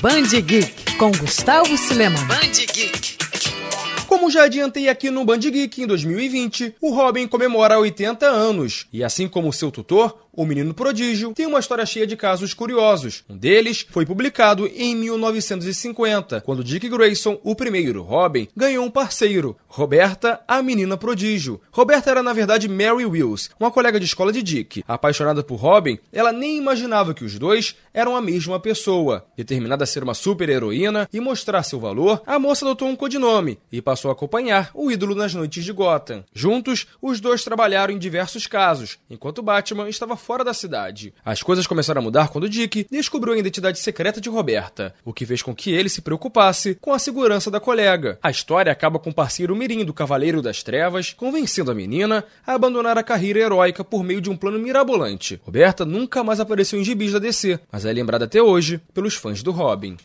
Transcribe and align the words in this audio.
Band 0.00 0.30
Geek 0.30 0.96
com 0.98 1.12
Gustavo 1.12 1.76
Silema. 1.76 2.18
Band 2.24 2.66
Geek. 2.72 3.29
Como 4.10 4.28
já 4.28 4.42
adiantei 4.42 4.88
aqui 4.88 5.08
no 5.08 5.24
Band 5.24 5.38
Geek 5.38 5.82
em 5.82 5.86
2020, 5.86 6.74
o 6.80 6.92
Robin 6.92 7.28
comemora 7.28 7.78
80 7.78 8.26
anos. 8.26 8.88
E 8.92 9.04
assim 9.04 9.28
como 9.28 9.52
seu 9.52 9.70
tutor, 9.70 10.18
o 10.32 10.46
Menino 10.46 10.72
Prodígio 10.72 11.34
tem 11.34 11.46
uma 11.46 11.58
história 11.58 11.84
cheia 11.84 12.06
de 12.06 12.16
casos 12.16 12.54
curiosos. 12.54 13.24
Um 13.28 13.36
deles 13.36 13.86
foi 13.90 14.06
publicado 14.06 14.66
em 14.66 14.94
1950, 14.94 16.40
quando 16.40 16.64
Dick 16.64 16.88
Grayson, 16.88 17.38
o 17.42 17.54
primeiro 17.54 18.02
Robin, 18.02 18.48
ganhou 18.56 18.84
um 18.84 18.90
parceiro, 18.90 19.54
Roberta, 19.68 20.40
a 20.48 20.62
Menina 20.62 20.96
Prodígio. 20.96 21.60
Roberta 21.70 22.10
era 22.10 22.22
na 22.22 22.32
verdade 22.32 22.68
Mary 22.68 23.04
Wills, 23.04 23.50
uma 23.60 23.70
colega 23.70 24.00
de 24.00 24.06
escola 24.06 24.32
de 24.32 24.42
Dick. 24.42 24.82
Apaixonada 24.88 25.42
por 25.42 25.56
Robin, 25.56 25.98
ela 26.10 26.32
nem 26.32 26.56
imaginava 26.56 27.12
que 27.12 27.24
os 27.24 27.38
dois 27.38 27.76
eram 27.92 28.16
a 28.16 28.22
mesma 28.22 28.58
pessoa. 28.58 29.26
Determinada 29.36 29.84
a 29.84 29.86
ser 29.86 30.02
uma 30.02 30.14
super-heroína 30.14 31.06
e 31.12 31.20
mostrar 31.20 31.62
seu 31.64 31.78
valor, 31.78 32.22
a 32.26 32.38
moça 32.38 32.64
adotou 32.64 32.88
um 32.88 32.96
codinome 32.96 33.58
e 33.70 33.82
passou 33.82 33.99
a 34.08 34.12
acompanhar 34.12 34.70
o 34.72 34.90
ídolo 34.90 35.14
nas 35.14 35.34
noites 35.34 35.64
de 35.64 35.72
Gotham. 35.72 36.24
Juntos, 36.32 36.86
os 37.02 37.20
dois 37.20 37.42
trabalharam 37.42 37.92
em 37.92 37.98
diversos 37.98 38.46
casos, 38.46 38.98
enquanto 39.10 39.42
Batman 39.42 39.88
estava 39.88 40.16
fora 40.16 40.44
da 40.44 40.54
cidade. 40.54 41.12
As 41.24 41.42
coisas 41.42 41.66
começaram 41.66 42.00
a 42.00 42.04
mudar 42.04 42.28
quando 42.28 42.48
Dick 42.48 42.86
descobriu 42.90 43.34
a 43.34 43.38
identidade 43.38 43.80
secreta 43.80 44.20
de 44.20 44.28
Roberta, 44.28 44.94
o 45.04 45.12
que 45.12 45.26
fez 45.26 45.42
com 45.42 45.54
que 45.54 45.72
ele 45.72 45.88
se 45.88 46.00
preocupasse 46.00 46.76
com 46.76 46.92
a 46.92 46.98
segurança 46.98 47.50
da 47.50 47.58
colega. 47.58 48.18
A 48.22 48.30
história 48.30 48.70
acaba 48.70 48.98
com 48.98 49.10
o 49.10 49.14
parceiro 49.14 49.56
Mirim 49.56 49.84
do 49.84 49.92
Cavaleiro 49.92 50.40
das 50.40 50.62
Trevas, 50.62 51.12
convencendo 51.12 51.70
a 51.70 51.74
menina 51.74 52.24
a 52.46 52.54
abandonar 52.54 52.96
a 52.96 53.02
carreira 53.02 53.40
heróica 53.40 53.82
por 53.82 54.04
meio 54.04 54.20
de 54.20 54.30
um 54.30 54.36
plano 54.36 54.58
mirabolante. 54.58 55.40
Roberta 55.44 55.84
nunca 55.84 56.22
mais 56.22 56.40
apareceu 56.40 56.80
em 56.80 56.84
gibis 56.84 57.12
da 57.12 57.18
DC, 57.18 57.58
mas 57.70 57.84
é 57.84 57.92
lembrada 57.92 58.24
até 58.24 58.42
hoje 58.42 58.80
pelos 58.94 59.14
fãs 59.14 59.42
do 59.42 59.50
Robin. 59.50 59.96